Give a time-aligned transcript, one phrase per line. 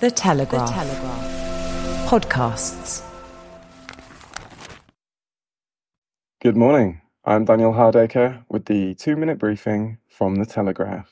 [0.00, 0.68] The Telegraph.
[0.68, 2.08] The Telegraph.
[2.10, 3.02] Podcasts.
[6.42, 7.00] Good morning.
[7.24, 11.10] I'm Daniel Hardacre with the two minute briefing from The Telegraph.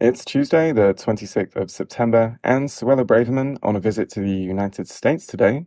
[0.00, 4.88] It's Tuesday, the 26th of September, and Suella Braverman, on a visit to the United
[4.88, 5.66] States today,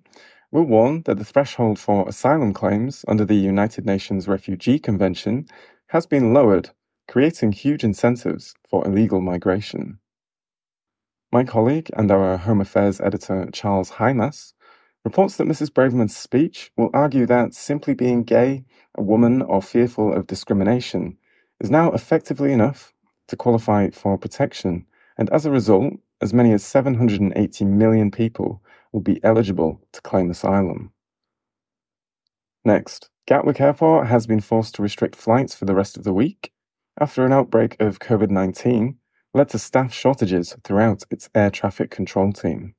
[0.51, 5.47] will warn that the threshold for asylum claims under the United Nations Refugee Convention
[5.87, 6.69] has been lowered,
[7.09, 9.99] creating huge incentives for illegal migration.
[11.33, 14.51] My colleague and our Home Affairs editor Charles Hymas
[15.05, 15.69] reports that Mrs.
[15.69, 21.17] Braverman's speech will argue that simply being gay, a woman, or fearful of discrimination
[21.61, 22.93] is now effectively enough
[23.29, 24.85] to qualify for protection,
[25.17, 30.29] and as a result, as many as 780 million people will be eligible to claim
[30.29, 30.91] asylum.
[32.65, 36.51] Next, Gatwick Airport has been forced to restrict flights for the rest of the week
[36.99, 38.97] after an outbreak of COVID 19
[39.33, 42.75] led to staff shortages throughout its air traffic control team.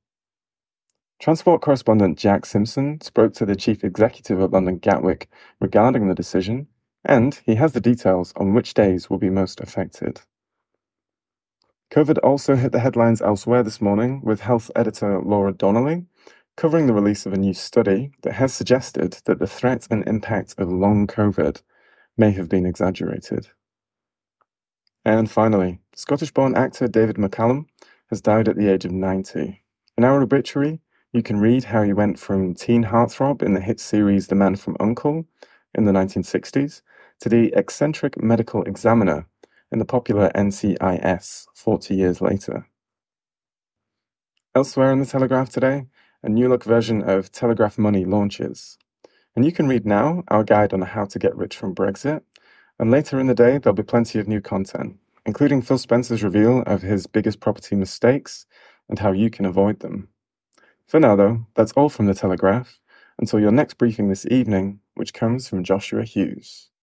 [1.21, 5.29] Transport correspondent Jack Simpson spoke to the chief executive of London Gatwick
[5.61, 6.67] regarding the decision,
[7.05, 10.21] and he has the details on which days will be most affected.
[11.93, 16.07] COVID also hit the headlines elsewhere this morning, with health editor Laura Donnelly
[16.57, 20.55] covering the release of a new study that has suggested that the threat and impact
[20.59, 21.63] of long COVID
[22.17, 23.49] may have been exaggerated.
[25.05, 27.67] And finally, Scottish born actor David McCallum
[28.11, 29.61] has died at the age of 90.
[29.99, 30.81] In our obituary,
[31.13, 34.57] you can read how he went from teen heartthrob in the hit series The Man
[34.57, 35.25] from U.N.C.L.E.
[35.75, 36.83] in the 1960s
[37.21, 39.27] to the eccentric medical examiner
[39.73, 42.69] in the popular NCIS 40 years later.
[44.55, 45.87] Elsewhere in the Telegraph today,
[46.23, 48.79] a new look version of Telegraph Money launches.
[49.35, 52.23] And you can read now our guide on how to get rich from Brexit
[52.83, 56.63] and later in the day, there'll be plenty of new content, including Phil Spencer's reveal
[56.63, 58.45] of his biggest property mistakes
[58.89, 60.09] and how you can avoid them.
[60.89, 62.81] For now, though, that's all from The Telegraph.
[63.21, 66.71] Until your next briefing this evening, which comes from Joshua Hughes.